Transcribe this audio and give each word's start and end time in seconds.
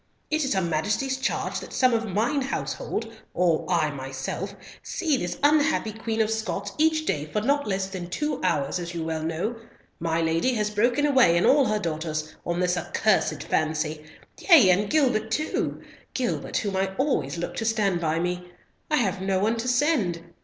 "It 0.31 0.43
is 0.43 0.55
her 0.55 0.63
Majesty's 0.63 1.17
charge 1.17 1.59
that 1.59 1.71
some 1.71 1.93
of 1.93 2.07
mine 2.07 2.41
household, 2.41 3.05
or 3.35 3.69
I 3.69 3.91
myself, 3.91 4.55
see 4.81 5.15
this 5.15 5.37
unhappy 5.43 5.91
Queen 5.93 6.21
of 6.21 6.31
Scots 6.31 6.71
each 6.79 7.05
day 7.05 7.25
for 7.31 7.39
not 7.39 7.67
less 7.67 7.85
than 7.85 8.09
two 8.09 8.41
hours, 8.41 8.79
as 8.79 8.95
you 8.95 9.03
well 9.03 9.21
know. 9.21 9.57
My 9.99 10.19
lady 10.19 10.55
has 10.55 10.71
broken 10.71 11.05
away, 11.05 11.37
and 11.37 11.45
all 11.45 11.65
her 11.67 11.77
daughters, 11.77 12.33
on 12.47 12.59
this 12.59 12.77
accursed 12.77 13.43
fancy—yea, 13.43 14.71
and 14.71 14.89
Gilbert 14.89 15.29
too, 15.29 15.83
Gilbert 16.15 16.57
whom 16.57 16.77
I 16.77 16.95
always 16.97 17.37
looked 17.37 17.59
to 17.59 17.63
to 17.65 17.69
stand 17.69 18.01
by 18.01 18.17
me; 18.17 18.51
I 18.89 18.95
have 18.95 19.21
no 19.21 19.37
one 19.37 19.55
to 19.57 19.67
send. 19.67 20.33